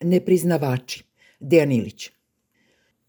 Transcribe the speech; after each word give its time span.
Nepriznavači. 0.00 1.04
Dejan 1.40 1.72
Ilić. 1.72 2.10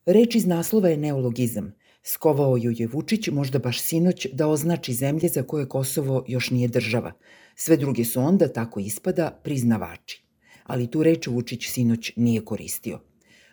Reč 0.05 0.35
iz 0.35 0.45
naslova 0.45 0.89
je 0.89 0.97
neologizam. 0.97 1.73
Skovao 2.03 2.57
ju 2.57 2.71
je 2.75 2.87
Vučić 2.87 3.27
možda 3.27 3.59
baš 3.59 3.81
sinoć 3.81 4.27
da 4.33 4.47
označi 4.47 4.93
zemlje 4.93 5.29
za 5.29 5.43
koje 5.43 5.69
Kosovo 5.69 6.23
još 6.27 6.49
nije 6.49 6.67
država. 6.67 7.11
Sve 7.55 7.77
druge 7.77 8.05
su 8.05 8.21
onda, 8.21 8.47
tako 8.53 8.79
ispada, 8.79 9.39
priznavači. 9.43 10.23
Ali 10.63 10.91
tu 10.91 11.03
reč 11.03 11.27
Vučić 11.27 11.69
sinoć 11.69 12.11
nije 12.15 12.45
koristio. 12.45 12.99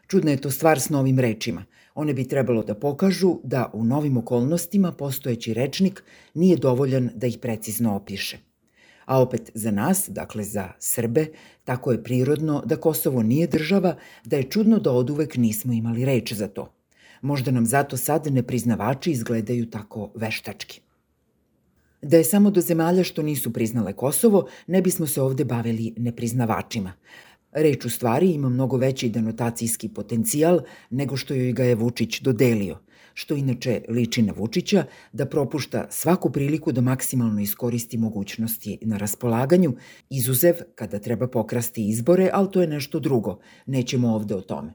Čudna 0.07 0.31
je 0.31 0.41
to 0.41 0.51
stvar 0.51 0.81
s 0.81 0.89
novim 0.89 1.19
rečima. 1.19 1.65
One 1.95 2.15
bi 2.15 2.29
trebalo 2.29 2.63
da 2.63 2.75
pokažu 2.75 3.41
da 3.45 3.71
u 3.73 3.85
novim 3.85 4.17
okolnostima 4.17 4.93
postojeći 4.93 5.55
rečnik 5.55 6.05
nije 6.35 6.57
dovoljan 6.57 7.11
da 7.15 7.27
ih 7.27 7.39
precizno 7.39 7.97
opiše. 7.97 8.46
A 9.07 9.21
opet 9.21 9.51
za 9.55 9.71
nas, 9.71 10.09
dakle 10.09 10.45
za 10.45 10.69
Srbe, 10.79 11.27
tako 11.65 11.93
je 11.93 12.03
prirodno 12.05 12.63
da 12.67 12.77
Kosovo 12.77 13.23
nije 13.23 13.47
država, 13.47 13.97
da 14.25 14.37
je 14.37 14.51
čudno 14.51 14.79
da 14.79 14.93
oduvek 14.93 15.37
nismo 15.37 15.73
imali 15.73 16.05
reč 16.05 16.33
za 16.33 16.49
to. 16.49 16.73
Možda 17.23 17.51
nam 17.51 17.67
zato 17.67 17.97
sad 17.97 18.27
nepriznavači 18.27 19.11
izgledaju 19.11 19.71
tako 19.71 20.11
veštački. 20.15 20.81
Da 22.03 22.17
je 22.17 22.25
samo 22.25 22.51
do 22.51 22.61
zemalja 22.61 23.05
što 23.05 23.23
nisu 23.23 23.53
priznale 23.53 23.93
Kosovo, 23.93 24.47
ne 24.67 24.83
bismo 24.83 25.07
se 25.07 25.23
ovde 25.23 25.45
bavili 25.45 25.95
nepriznavačima. 25.97 26.93
Reč 27.53 27.85
u 27.85 27.91
stvari 27.91 28.31
ima 28.31 28.49
mnogo 28.49 28.77
veći 28.77 29.09
denotacijski 29.09 29.89
potencijal 29.89 30.61
nego 30.91 31.17
što 31.17 31.35
joj 31.35 31.53
ga 31.53 31.65
je 31.65 31.75
Vučić 31.75 32.21
dodelio, 32.21 32.79
što 33.17 33.35
inače 33.35 33.81
liči 33.89 34.23
na 34.23 34.33
Vučića 34.37 34.85
da 35.13 35.27
propušta 35.27 35.87
svaku 35.91 36.31
priliku 36.31 36.73
da 36.73 36.81
maksimalno 36.81 37.41
iskoristi 37.41 37.99
mogućnosti 37.99 38.79
na 38.83 38.97
raspolaganju, 38.97 39.73
izuzev 40.11 40.55
kada 40.75 40.99
treba 40.99 41.29
pokrasti 41.29 41.89
izbore, 41.89 42.31
ali 42.33 42.51
to 42.53 42.61
je 42.61 42.67
nešto 42.67 43.01
drugo, 43.01 43.39
nećemo 43.67 44.15
ovde 44.15 44.35
o 44.35 44.41
tome. 44.41 44.75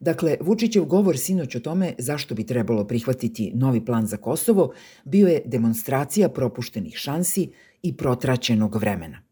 Dakle, 0.00 0.36
Vučićev 0.40 0.84
govor 0.84 1.18
sinoć 1.18 1.54
o 1.54 1.60
tome 1.60 1.94
zašto 1.98 2.34
bi 2.34 2.46
trebalo 2.46 2.84
prihvatiti 2.84 3.52
novi 3.54 3.84
plan 3.84 4.06
za 4.06 4.16
Kosovo 4.16 4.72
bio 5.04 5.28
je 5.28 5.42
demonstracija 5.44 6.28
propuštenih 6.28 6.96
šansi 6.96 7.50
i 7.82 7.96
protraćenog 7.96 8.76
vremena. 8.76 9.22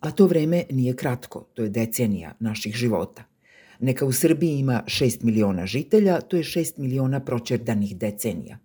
A 0.00 0.10
to 0.10 0.26
vreme 0.26 0.64
nije 0.70 0.96
kratko, 0.96 1.46
to 1.54 1.62
je 1.62 1.68
decenija 1.68 2.34
naših 2.40 2.74
života. 2.74 3.24
Neka 3.80 4.06
u 4.06 4.12
Srbiji 4.12 4.58
ima 4.58 4.82
6 4.86 5.24
miliona 5.24 5.66
žitelja, 5.66 6.20
to 6.20 6.36
je 6.36 6.42
6 6.42 6.78
miliona 6.78 7.20
proćerdanih 7.20 7.96
decenija. 7.96 8.58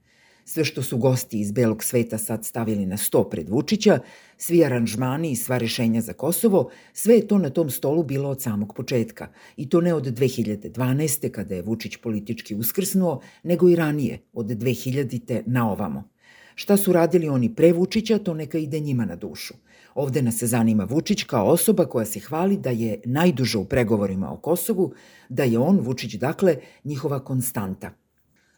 Sve 0.46 0.66
što 0.66 0.84
su 0.84 0.98
gosti 0.98 1.40
iz 1.40 1.52
belog 1.52 1.84
sveta 1.84 2.18
sad 2.18 2.46
stavili 2.46 2.86
na 2.86 2.98
sto 2.98 3.24
pred 3.24 3.50
Vučića, 3.50 4.00
svi 4.38 4.66
aranžmani 4.66 5.32
i 5.32 5.36
sva 5.36 5.58
rešenja 5.58 6.02
za 6.02 6.14
Kosovo, 6.14 6.70
sve 6.94 7.16
je 7.16 7.28
to 7.28 7.38
na 7.38 7.50
tom 7.50 7.70
stolu 7.70 8.04
bilo 8.04 8.30
od 8.30 8.42
samog 8.42 8.74
početka. 8.76 9.28
I 9.58 9.70
to 9.70 9.82
ne 9.82 9.94
od 9.94 10.06
2012. 10.06 11.30
kada 11.32 11.56
je 11.56 11.62
Vučić 11.62 11.98
politički 11.98 12.56
uskrsnuo, 12.56 13.22
nego 13.44 13.70
i 13.70 13.76
ranije, 13.76 14.20
od 14.34 14.46
2000. 14.46 15.42
na 15.46 15.72
ovamo. 15.72 16.10
Šta 16.56 16.78
su 16.78 16.94
radili 16.94 17.30
oni 17.30 17.56
pre 17.56 17.74
Vučića, 17.74 18.18
to 18.18 18.34
neka 18.34 18.58
ide 18.58 18.80
njima 18.80 19.06
na 19.06 19.16
dušu. 19.16 19.54
Ovde 19.96 20.22
nas 20.22 20.38
se 20.38 20.48
zanima 20.48 20.84
Vučić 20.84 21.24
kao 21.24 21.48
osoba 21.48 21.86
koja 21.86 22.06
se 22.06 22.20
hvali 22.20 22.58
da 22.58 22.70
je 22.70 23.02
najduže 23.06 23.58
u 23.58 23.66
pregovorima 23.66 24.34
o 24.34 24.38
Kosovu, 24.38 24.94
da 25.30 25.44
je 25.44 25.60
on, 25.60 25.80
Vučić, 25.80 26.14
dakle, 26.14 26.58
njihova 26.84 27.20
konstanta. 27.24 27.92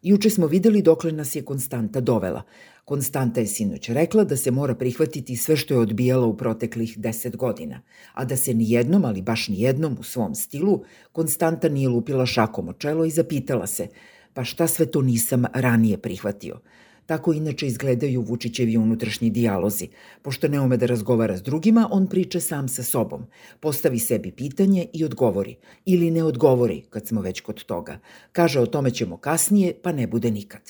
Juče 0.01 0.29
smo 0.29 0.47
videli 0.47 0.81
dokle 0.81 1.11
nas 1.11 1.35
je 1.35 1.41
konstanta 1.41 2.01
dovela. 2.01 2.43
Konstanta 2.85 3.39
je 3.39 3.47
sinoć 3.47 3.89
rekla 3.89 4.23
da 4.23 4.37
se 4.37 4.51
mora 4.51 4.75
prihvatiti 4.75 5.35
sve 5.35 5.57
što 5.57 5.73
je 5.73 5.79
odbijala 5.79 6.25
u 6.25 6.37
proteklih 6.37 6.97
deset 6.97 7.35
godina, 7.35 7.81
a 8.13 8.25
da 8.25 8.37
se 8.37 8.53
ni 8.53 8.71
jednom, 8.71 9.05
ali 9.05 9.21
baš 9.21 9.47
ni 9.47 9.61
jednom 9.61 9.97
u 9.99 10.03
svom 10.03 10.35
stilu, 10.35 10.83
Konstanta 11.11 11.69
nije 11.69 11.89
lupila 11.89 12.25
šakom 12.25 12.69
o 12.69 12.73
čelo 12.73 13.05
i 13.05 13.09
zapitala 13.09 13.67
se, 13.67 13.87
pa 14.33 14.43
šta 14.43 14.67
sve 14.67 14.85
to 14.85 15.01
nisam 15.01 15.43
ranije 15.53 15.97
prihvatio– 15.97 16.59
Tako 17.05 17.33
inače 17.33 17.67
izgledaju 17.67 18.21
Vučićevi 18.21 18.77
unutrašnji 18.77 19.29
dijalozi. 19.29 19.87
Pošto 20.21 20.47
ne 20.47 20.59
ume 20.59 20.77
da 20.77 20.85
razgovara 20.85 21.37
s 21.37 21.43
drugima, 21.43 21.87
on 21.91 22.07
priča 22.07 22.39
sam 22.39 22.67
sa 22.67 22.83
sobom. 22.83 23.25
Postavi 23.59 23.99
sebi 23.99 24.31
pitanje 24.31 24.87
i 24.93 25.05
odgovori. 25.05 25.55
Ili 25.85 26.11
ne 26.11 26.23
odgovori, 26.23 26.81
kad 26.89 27.07
smo 27.07 27.21
već 27.21 27.41
kod 27.41 27.63
toga. 27.63 27.99
Kaže 28.31 28.59
o 28.59 28.65
tome 28.65 28.91
ćemo 28.91 29.17
kasnije, 29.17 29.73
pa 29.83 29.91
ne 29.91 30.07
bude 30.07 30.31
nikad. 30.31 30.61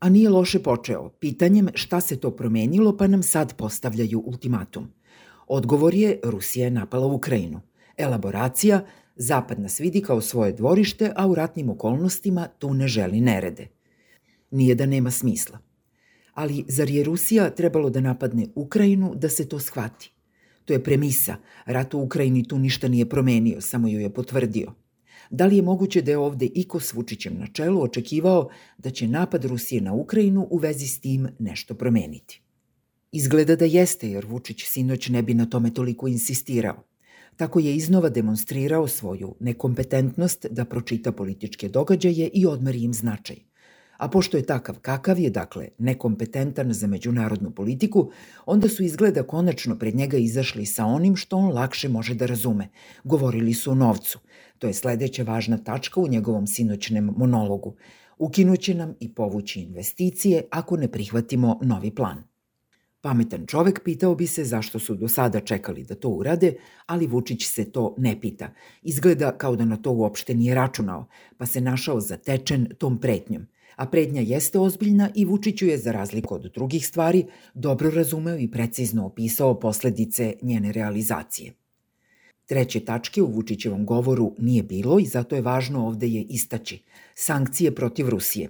A 0.00 0.08
nije 0.08 0.28
loše 0.28 0.62
počeo, 0.62 1.08
pitanjem 1.08 1.68
šta 1.74 2.00
se 2.00 2.20
to 2.20 2.30
promenilo, 2.30 2.96
pa 2.96 3.06
nam 3.06 3.22
sad 3.22 3.56
postavljaju 3.56 4.22
ultimatum. 4.26 4.92
Odgovor 5.46 5.94
je 5.94 6.20
Rusija 6.24 6.64
je 6.64 6.70
napala 6.70 7.06
Ukrajinu. 7.06 7.60
Elaboracija, 7.96 8.84
Zapad 9.20 9.60
nas 9.60 9.80
vidi 9.80 10.00
kao 10.02 10.20
svoje 10.20 10.52
dvorište, 10.52 11.12
a 11.16 11.26
u 11.26 11.34
ratnim 11.34 11.70
okolnostima 11.70 12.48
tu 12.58 12.74
ne 12.74 12.88
želi 12.88 13.20
nerede– 13.20 13.68
Nije 14.50 14.74
da 14.74 14.86
nema 14.86 15.10
smisla. 15.10 15.58
Ali 16.34 16.64
zar 16.68 16.90
je 16.90 17.04
Rusija 17.04 17.50
trebalo 17.50 17.90
da 17.90 18.00
napadne 18.00 18.46
Ukrajinu 18.54 19.14
da 19.14 19.28
se 19.28 19.48
to 19.48 19.58
shvati? 19.58 20.12
To 20.64 20.72
je 20.72 20.84
premisa. 20.84 21.36
Rat 21.66 21.94
u 21.94 22.00
Ukrajini 22.00 22.48
tu 22.48 22.58
ništa 22.58 22.88
nije 22.88 23.08
promenio, 23.08 23.60
samo 23.60 23.88
ju 23.88 24.00
je 24.00 24.14
potvrdio. 24.14 24.74
Da 25.30 25.46
li 25.46 25.56
je 25.56 25.62
moguće 25.62 26.02
da 26.02 26.10
je 26.10 26.18
ovde 26.18 26.46
Iko 26.46 26.80
s 26.80 26.94
Vučićem 26.94 27.38
na 27.38 27.46
čelu 27.46 27.82
očekivao 27.82 28.48
da 28.78 28.90
će 28.90 29.08
napad 29.08 29.44
Rusije 29.44 29.80
na 29.80 29.92
Ukrajinu 29.92 30.46
u 30.50 30.58
vezi 30.58 30.86
s 30.86 31.00
tim 31.00 31.28
nešto 31.38 31.74
promeniti? 31.74 32.42
Izgleda 33.12 33.56
da 33.56 33.64
jeste, 33.64 34.10
jer 34.10 34.26
Vučić 34.26 34.64
sinoć 34.64 35.08
ne 35.08 35.22
bi 35.22 35.34
na 35.34 35.46
tome 35.46 35.74
toliko 35.74 36.08
insistirao. 36.08 36.84
Tako 37.36 37.60
je 37.60 37.76
iznova 37.76 38.08
demonstrirao 38.08 38.88
svoju 38.88 39.34
nekompetentnost 39.40 40.46
da 40.50 40.64
pročita 40.64 41.12
političke 41.12 41.68
događaje 41.68 42.30
i 42.34 42.46
odmeri 42.46 42.82
im 42.82 42.94
značaj 42.94 43.47
a 43.98 44.08
pošto 44.08 44.36
je 44.36 44.46
takav 44.46 44.78
kakav 44.78 45.18
je, 45.18 45.30
dakle, 45.30 45.68
nekompetentan 45.78 46.72
za 46.72 46.86
međunarodnu 46.86 47.50
politiku, 47.50 48.10
onda 48.46 48.68
su 48.68 48.82
izgleda 48.82 49.22
konačno 49.22 49.78
pred 49.78 49.94
njega 49.94 50.16
izašli 50.16 50.66
sa 50.66 50.86
onim 50.86 51.16
što 51.16 51.36
on 51.36 51.52
lakše 51.52 51.88
može 51.88 52.14
da 52.14 52.26
razume. 52.26 52.68
Govorili 53.04 53.54
su 53.54 53.70
o 53.70 53.74
novcu. 53.74 54.18
To 54.58 54.66
je 54.66 54.74
sledeća 54.74 55.22
važna 55.22 55.58
tačka 55.58 56.00
u 56.00 56.08
njegovom 56.08 56.46
sinoćnem 56.46 57.10
monologu. 57.16 57.74
Ukinuće 58.18 58.74
nam 58.74 58.94
i 59.00 59.14
povući 59.14 59.60
investicije 59.60 60.42
ako 60.50 60.76
ne 60.76 60.88
prihvatimo 60.88 61.58
novi 61.62 61.90
plan. 61.90 62.22
Pametan 63.00 63.46
čovek 63.46 63.80
pitao 63.84 64.14
bi 64.14 64.26
se 64.26 64.44
zašto 64.44 64.78
su 64.78 64.94
do 64.94 65.08
sada 65.08 65.40
čekali 65.40 65.84
da 65.84 65.94
to 65.94 66.08
urade, 66.08 66.54
ali 66.86 67.06
Vučić 67.06 67.46
se 67.46 67.72
to 67.72 67.94
ne 67.98 68.20
pita. 68.20 68.54
Izgleda 68.82 69.38
kao 69.38 69.56
da 69.56 69.64
na 69.64 69.76
to 69.76 69.92
uopšte 69.92 70.34
nije 70.34 70.54
računao, 70.54 71.06
pa 71.36 71.46
se 71.46 71.60
našao 71.60 72.00
zatečen 72.00 72.68
tom 72.78 72.98
pretnjom– 73.00 73.46
a 73.76 73.86
prednja 73.86 74.20
jeste 74.20 74.58
ozbiljna 74.58 75.10
i 75.14 75.24
Vučiću 75.24 75.66
je, 75.66 75.78
za 75.78 75.92
razliku 75.92 76.34
od 76.34 76.50
drugih 76.54 76.86
stvari, 76.86 77.26
dobro 77.54 77.90
razumeo 77.90 78.38
i 78.38 78.50
precizno 78.50 79.06
opisao 79.06 79.60
posledice 79.60 80.34
njene 80.42 80.72
realizacije. 80.72 81.52
Treće 82.46 82.80
tačke 82.80 83.22
u 83.22 83.32
Vučićevom 83.32 83.86
govoru 83.86 84.34
nije 84.38 84.62
bilo 84.62 84.98
i 84.98 85.04
zato 85.04 85.36
je 85.36 85.42
važno 85.42 85.86
ovde 85.86 86.06
je 86.06 86.22
istaći 86.22 86.82
sankcije 87.14 87.74
protiv 87.74 88.08
Rusije. 88.08 88.48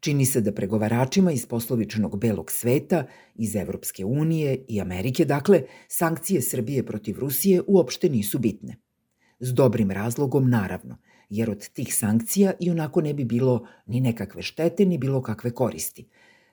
Čini 0.00 0.26
se 0.26 0.40
da 0.40 0.52
pregovaračima 0.52 1.32
iz 1.32 1.46
poslovičnog 1.46 2.18
belog 2.18 2.50
sveta, 2.50 3.04
iz 3.34 3.56
Evropske 3.56 4.04
unije 4.04 4.64
i 4.68 4.80
Amerike, 4.80 5.24
dakle, 5.24 5.62
sankcije 5.88 6.42
Srbije 6.42 6.86
protiv 6.86 7.18
Rusije 7.18 7.62
uopšte 7.66 8.08
nisu 8.08 8.38
bitne. 8.38 8.76
S 9.40 9.54
dobrim 9.54 9.90
razlogom, 9.90 10.50
naravno– 10.50 10.98
jer 11.30 11.50
od 11.50 11.68
tih 11.68 11.94
sankcija 11.94 12.52
i 12.60 12.70
onako 12.70 13.00
ne 13.00 13.14
bi 13.14 13.24
bilo 13.24 13.66
ni 13.86 14.00
nekakve 14.00 14.42
štete, 14.42 14.84
ni 14.84 14.98
bilo 14.98 15.22
kakve 15.22 15.50
koristi. 15.50 16.08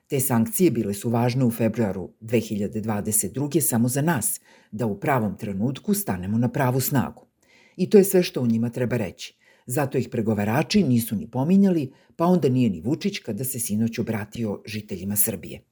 Te 0.06 0.20
sankcije 0.20 0.70
bile 0.70 0.94
su 0.94 1.10
važne 1.10 1.44
u 1.44 1.50
februaru 1.50 2.10
2022. 2.20 3.60
samo 3.60 3.88
za 3.88 4.02
nas, 4.02 4.40
da 4.70 4.86
u 4.86 5.00
pravom 5.00 5.36
trenutku 5.36 5.94
stanemo 5.94 6.38
na 6.38 6.48
pravu 6.48 6.80
snagu. 6.80 7.26
I 7.76 7.90
to 7.90 7.98
je 7.98 8.04
sve 8.04 8.22
što 8.22 8.42
u 8.42 8.46
njima 8.46 8.70
treba 8.70 8.96
reći. 8.96 9.36
Zato 9.66 9.98
ih 9.98 10.08
pregovarači 10.08 10.82
nisu 10.82 11.16
ni 11.16 11.30
pominjali, 11.30 11.92
pa 12.16 12.24
onda 12.24 12.48
nije 12.48 12.70
ni 12.70 12.80
Vučić 12.80 13.18
kada 13.18 13.44
se 13.44 13.58
sinoć 13.58 13.98
obratio 13.98 14.62
žiteljima 14.66 15.16
Srbije. 15.16 15.62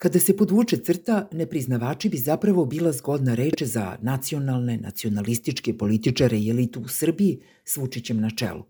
Kada 0.00 0.18
se 0.18 0.36
podvuče 0.36 0.76
crta, 0.76 1.28
nepriznavači 1.32 2.08
bi 2.08 2.16
zapravo 2.16 2.64
bila 2.64 2.92
zgodna 2.92 3.34
reč 3.34 3.62
za 3.62 3.96
nacionalne, 4.02 4.76
nacionalističke 4.76 5.78
političare 5.78 6.38
i 6.38 6.50
elitu 6.50 6.80
u 6.80 6.88
Srbiji 6.88 7.40
s 7.64 7.76
Vučićem 7.76 8.20
na 8.20 8.30
čelu. 8.30 8.62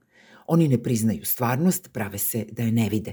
Oni 0.47 0.69
ne 0.69 0.83
priznaju 0.83 1.25
stvarnost, 1.25 1.89
prave 1.93 2.19
se 2.19 2.47
da 2.53 2.63
je 2.63 2.73
ne 2.73 2.89
vide. 2.89 3.13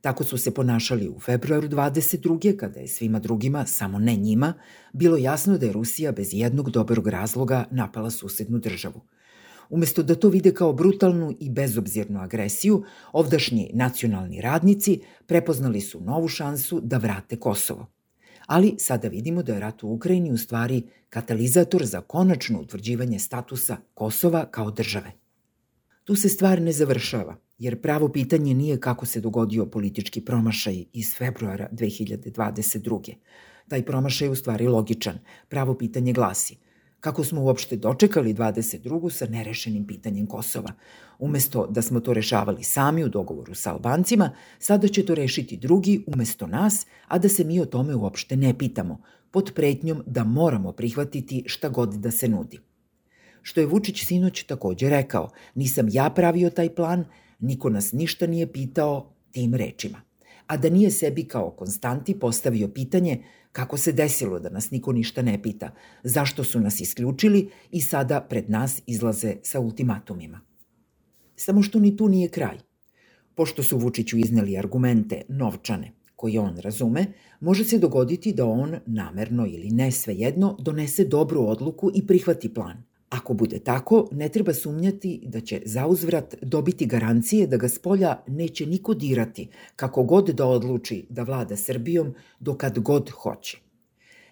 Tako 0.00 0.24
su 0.24 0.38
se 0.38 0.54
ponašali 0.54 1.08
u 1.08 1.20
februaru 1.20 1.68
22. 1.68 2.56
kada 2.56 2.80
je 2.80 2.88
svima 2.88 3.18
drugima, 3.18 3.66
samo 3.66 3.98
ne 3.98 4.16
njima, 4.16 4.54
bilo 4.92 5.16
jasno 5.16 5.58
da 5.58 5.66
je 5.66 5.72
Rusija 5.72 6.12
bez 6.12 6.28
jednog 6.32 6.70
dobrog 6.70 7.08
razloga 7.08 7.64
napala 7.70 8.10
susednu 8.10 8.58
državu– 8.58 9.00
Umesto 9.70 10.02
da 10.02 10.14
to 10.14 10.28
vide 10.28 10.54
kao 10.54 10.72
brutalnu 10.72 11.34
i 11.40 11.50
bezobzirnu 11.50 12.20
agresiju, 12.20 12.84
ovdašnji 13.12 13.70
nacionalni 13.74 14.40
radnici 14.40 15.00
prepoznali 15.26 15.80
su 15.80 16.00
novu 16.00 16.28
šansu 16.28 16.80
da 16.80 16.98
vrate 16.98 17.36
Kosovo. 17.36 17.86
ali 18.46 18.74
sada 18.78 19.08
vidimo 19.08 19.42
da 19.42 19.52
je 19.52 19.60
rat 19.60 19.82
u 19.82 19.88
Ukrajini 19.88 20.32
u 20.32 20.38
stvari 20.38 20.82
katalizator 21.10 21.84
za 21.86 22.00
konačno 22.00 22.60
utvrđivanje 22.60 23.18
statusa 23.18 23.76
Kosova 23.94 24.46
kao 24.50 24.70
države. 24.70 25.12
Tu 26.04 26.14
se 26.14 26.28
stvar 26.28 26.62
ne 26.62 26.72
završava, 26.72 27.36
jer 27.58 27.80
pravo 27.80 28.08
pitanje 28.08 28.54
nije 28.54 28.80
kako 28.80 29.06
se 29.06 29.20
dogodio 29.20 29.66
politički 29.66 30.20
promašaj 30.20 30.84
iz 30.92 31.14
februara 31.18 31.68
2022. 31.72 33.14
Taj 33.68 33.84
promašaj 33.84 34.26
je 34.26 34.30
u 34.30 34.34
stvari 34.34 34.66
logičan. 34.66 35.18
Pravo 35.48 35.74
pitanje 35.74 36.12
glasi– 36.12 36.56
kako 37.00 37.24
smo 37.24 37.42
uopšte 37.42 37.76
dočekali 37.76 38.34
22. 38.34 39.10
sa 39.10 39.26
nerešenim 39.26 39.86
pitanjem 39.86 40.26
Kosova. 40.26 40.72
Umesto 41.18 41.66
da 41.66 41.82
smo 41.82 42.00
to 42.00 42.12
rešavali 42.12 42.64
sami 42.64 43.04
u 43.04 43.08
dogovoru 43.08 43.54
sa 43.54 43.72
Albancima, 43.72 44.30
sada 44.58 44.88
će 44.88 45.06
to 45.06 45.14
rešiti 45.14 45.56
drugi 45.56 46.04
umesto 46.06 46.46
nas, 46.46 46.86
a 47.08 47.18
da 47.18 47.28
se 47.28 47.44
mi 47.44 47.60
o 47.60 47.66
tome 47.66 47.94
uopšte 47.94 48.36
ne 48.36 48.58
pitamo, 48.58 49.02
pod 49.30 49.52
pretnjom 49.54 50.02
da 50.06 50.24
moramo 50.24 50.72
prihvatiti 50.72 51.44
šta 51.46 51.68
god 51.68 51.94
da 51.94 52.10
se 52.10 52.28
nudi. 52.28 52.60
Što 53.42 53.60
je 53.60 53.66
Vučić 53.66 54.04
sinoć 54.04 54.42
takođe 54.42 54.90
rekao, 54.90 55.30
nisam 55.54 55.86
ja 55.90 56.10
pravio 56.10 56.50
taj 56.50 56.74
plan, 56.74 57.04
niko 57.38 57.70
nas 57.70 57.92
ništa 57.92 58.26
nije 58.26 58.52
pitao 58.52 59.12
tim 59.30 59.54
rečima. 59.54 60.07
A 60.46 60.56
da 60.56 60.70
nije 60.70 60.90
sebi 60.90 61.24
kao 61.24 61.50
konstanti 61.50 62.18
postavio 62.18 62.68
pitanje 62.68 63.22
kako 63.52 63.76
se 63.76 63.92
desilo 63.92 64.38
da 64.38 64.50
nas 64.50 64.70
niko 64.70 64.92
ništa 64.92 65.22
ne 65.22 65.42
pita, 65.42 65.70
zašto 66.02 66.44
su 66.44 66.60
nas 66.60 66.80
isključili 66.80 67.50
i 67.70 67.80
sada 67.80 68.20
pred 68.20 68.50
nas 68.50 68.82
izlaze 68.86 69.36
sa 69.42 69.60
ultimatumima. 69.60 70.40
Samo 71.36 71.62
što 71.62 71.78
ni 71.78 71.96
tu 71.96 72.08
nije 72.08 72.28
kraj. 72.28 72.58
Pošto 73.34 73.62
su 73.62 73.78
Vučiću 73.78 74.18
izneli 74.18 74.58
argumente 74.58 75.22
novčane, 75.28 75.92
koji 76.16 76.38
on 76.38 76.56
razume, 76.56 77.06
može 77.40 77.64
se 77.64 77.78
dogoditi 77.78 78.32
da 78.32 78.46
on, 78.46 78.76
namerno 78.86 79.46
ili 79.46 79.70
ne 79.70 79.92
svejedno, 79.92 80.56
donese 80.60 81.04
dobru 81.04 81.44
odluku 81.46 81.90
i 81.94 82.06
prihvati 82.06 82.54
plan. 82.54 82.87
Ako 83.10 83.34
bude 83.34 83.58
tako, 83.58 84.08
ne 84.12 84.28
treba 84.28 84.54
sumnjati 84.54 85.20
da 85.22 85.40
će 85.40 85.62
zauzvrat 85.64 86.34
dobiti 86.42 86.86
garancije 86.86 87.46
da 87.46 87.56
ga 87.56 87.68
s 87.68 87.78
polja 87.78 88.22
neće 88.26 88.66
niko 88.66 88.94
dirati, 88.94 89.48
kako 89.76 90.02
god 90.02 90.28
da 90.28 90.46
odluči 90.46 91.06
da 91.08 91.22
vlada 91.22 91.56
Srbijom, 91.56 92.14
dokad 92.40 92.78
god 92.78 93.10
hoće. 93.10 93.58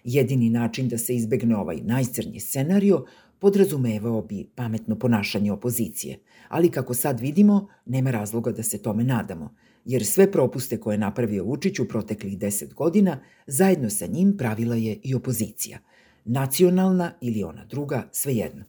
Jedini 0.03 0.49
način 0.49 0.87
da 0.87 0.97
se 0.97 1.15
izbegne 1.15 1.57
ovaj 1.57 1.77
najcrnji 1.81 2.39
scenario 2.39 3.05
podrazumevao 3.39 4.21
bi 4.21 4.49
pametno 4.55 4.99
ponašanje 4.99 5.51
opozicije, 5.51 6.19
ali 6.47 6.71
kako 6.71 6.93
sad 6.93 7.19
vidimo, 7.19 7.67
nema 7.85 8.11
razloga 8.11 8.51
da 8.51 8.63
se 8.63 8.81
tome 8.81 9.03
nadamo, 9.03 9.55
jer 9.85 10.05
sve 10.05 10.31
propuste 10.31 10.79
koje 10.79 10.93
je 10.93 10.99
napravio 10.99 11.43
Vučić 11.43 11.79
u 11.79 11.87
proteklih 11.87 12.37
deset 12.37 12.73
godina, 12.73 13.19
zajedno 13.47 13.89
sa 13.89 14.05
njim 14.05 14.37
pravila 14.37 14.75
je 14.75 14.99
i 15.03 15.15
opozicija– 15.15 15.79
nacionalna 16.27 17.11
ili 17.21 17.43
ona 17.43 17.65
druga, 17.65 18.09
svejedno. 18.11 18.63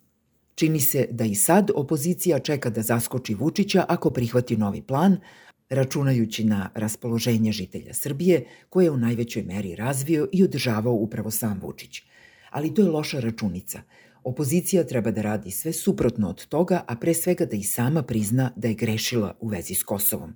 Čini 0.55 0.81
se 0.81 1.07
da 1.11 1.25
i 1.25 1.35
sad 1.35 1.71
opozicija 1.75 2.39
čeka 2.39 2.71
da 2.71 2.83
zaskoči 2.83 3.35
Vučića 3.35 3.85
ako 3.89 4.11
prihvati 4.11 4.57
novi 4.57 4.83
plan, 4.83 5.17
računajući 5.71 6.45
na 6.45 6.71
raspoloženje 6.75 7.53
žitelja 7.53 7.95
Srbije, 7.95 8.45
koje 8.69 8.85
je 8.85 8.91
u 8.91 8.97
najvećoj 8.97 9.43
meri 9.43 9.75
razvio 9.75 10.29
i 10.33 10.45
održavao 10.45 10.93
upravo 10.93 11.31
sam 11.31 11.61
Vučić. 11.63 12.03
Ali 12.51 12.75
to 12.75 12.83
je 12.83 12.89
loša 12.89 13.21
računica. 13.21 13.83
Opozicija 14.25 14.85
treba 14.85 15.11
da 15.11 15.23
radi 15.23 15.51
sve 15.51 15.73
suprotno 15.73 16.29
od 16.29 16.47
toga, 16.47 16.85
a 16.87 16.97
pre 16.97 17.15
svega 17.15 17.45
da 17.45 17.57
i 17.57 17.63
sama 17.63 18.03
prizna 18.03 18.53
da 18.57 18.69
je 18.69 18.75
grešila 18.75 19.37
u 19.41 19.49
vezi 19.49 19.75
s 19.75 19.83
Kosovom. 19.83 20.33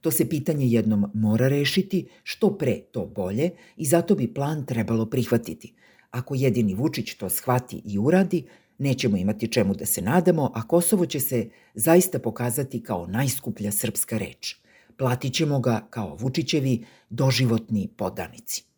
To 0.00 0.10
se 0.10 0.28
pitanje 0.28 0.66
jednom 0.66 1.10
mora 1.14 1.48
rešiti, 1.48 2.08
što 2.22 2.58
pre 2.58 2.80
to 2.92 3.06
bolje 3.06 3.50
i 3.76 3.86
zato 3.86 4.14
bi 4.14 4.34
plan 4.34 4.66
trebalo 4.66 5.06
prihvatiti– 5.06 5.72
Ako 6.10 6.34
jedini 6.34 6.74
Vučić 6.74 7.14
to 7.14 7.28
shvati 7.30 7.82
i 7.84 7.98
uradi, 7.98 8.44
nećemo 8.78 9.16
imati 9.16 9.52
čemu 9.52 9.74
da 9.74 9.86
se 9.86 10.02
nadamo, 10.02 10.52
a 10.54 10.66
Kosovo 10.66 11.06
će 11.06 11.20
se 11.20 11.50
zaista 11.74 12.18
pokazati 12.18 12.82
kao 12.82 13.06
najskuplja 13.06 13.72
srpska 13.72 14.18
reč. 14.18 14.56
Platit 14.96 15.34
ćemo 15.34 15.60
ga 15.60 15.86
kao 15.90 16.16
Vučićevi 16.20 16.84
doživotni 17.10 17.88
podanici. 17.96 18.69